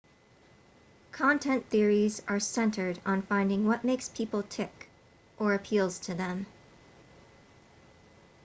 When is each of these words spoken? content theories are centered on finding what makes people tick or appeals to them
content 1.11 1.69
theories 1.69 2.23
are 2.27 2.39
centered 2.39 2.99
on 3.05 3.21
finding 3.21 3.67
what 3.67 3.83
makes 3.83 4.09
people 4.09 4.41
tick 4.41 4.89
or 5.37 5.53
appeals 5.53 5.99
to 5.99 6.15
them 6.15 6.47